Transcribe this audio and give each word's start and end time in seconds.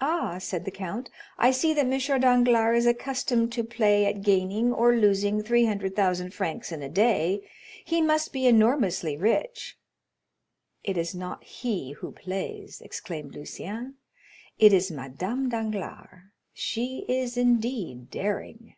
"Ah," 0.00 0.38
said 0.38 0.64
the 0.64 0.70
count, 0.70 1.10
"I 1.36 1.50
see 1.50 1.74
that 1.74 1.84
M. 1.92 2.20
Danglars 2.20 2.78
is 2.78 2.86
accustomed 2.86 3.50
to 3.54 3.64
play 3.64 4.06
at 4.06 4.22
gaining 4.22 4.72
or 4.72 4.94
losing 4.94 5.42
300,000 5.42 6.32
francs 6.32 6.70
in 6.70 6.84
a 6.84 6.88
day; 6.88 7.40
he 7.84 8.00
must 8.00 8.32
be 8.32 8.46
enormously 8.46 9.16
rich." 9.16 9.76
"It 10.84 10.96
is 10.96 11.16
not 11.16 11.42
he 11.42 11.94
who 11.94 12.12
plays!" 12.12 12.80
exclaimed 12.80 13.34
Lucien; 13.34 13.96
"it 14.60 14.72
is 14.72 14.92
Madame 14.92 15.48
Danglars; 15.48 16.30
she 16.54 17.04
is 17.08 17.36
indeed 17.36 18.08
daring." 18.08 18.76